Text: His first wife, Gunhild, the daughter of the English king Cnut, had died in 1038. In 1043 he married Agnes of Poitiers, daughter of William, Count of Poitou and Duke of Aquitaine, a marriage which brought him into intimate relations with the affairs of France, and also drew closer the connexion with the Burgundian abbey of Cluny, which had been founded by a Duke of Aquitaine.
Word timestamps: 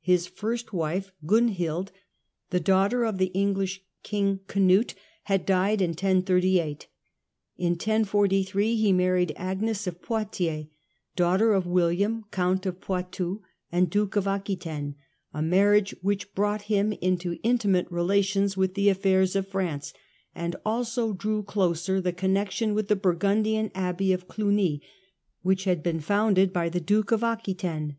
His 0.00 0.26
first 0.26 0.72
wife, 0.72 1.12
Gunhild, 1.24 1.92
the 2.50 2.58
daughter 2.58 3.04
of 3.04 3.18
the 3.18 3.26
English 3.26 3.84
king 4.02 4.40
Cnut, 4.48 4.94
had 5.22 5.46
died 5.46 5.80
in 5.80 5.90
1038. 5.90 6.88
In 7.58 7.72
1043 7.74 8.74
he 8.74 8.92
married 8.92 9.32
Agnes 9.36 9.86
of 9.86 10.02
Poitiers, 10.02 10.66
daughter 11.14 11.52
of 11.52 11.68
William, 11.68 12.24
Count 12.32 12.66
of 12.66 12.80
Poitou 12.80 13.40
and 13.70 13.88
Duke 13.88 14.16
of 14.16 14.26
Aquitaine, 14.26 14.96
a 15.32 15.40
marriage 15.42 15.94
which 16.02 16.34
brought 16.34 16.62
him 16.62 16.90
into 16.94 17.38
intimate 17.44 17.86
relations 17.88 18.56
with 18.56 18.74
the 18.74 18.88
affairs 18.88 19.36
of 19.36 19.46
France, 19.46 19.92
and 20.34 20.56
also 20.66 21.12
drew 21.12 21.44
closer 21.44 22.00
the 22.00 22.12
connexion 22.12 22.74
with 22.74 22.88
the 22.88 22.96
Burgundian 22.96 23.70
abbey 23.76 24.12
of 24.12 24.26
Cluny, 24.26 24.82
which 25.42 25.62
had 25.66 25.84
been 25.84 26.00
founded 26.00 26.52
by 26.52 26.64
a 26.64 26.80
Duke 26.80 27.12
of 27.12 27.22
Aquitaine. 27.22 27.96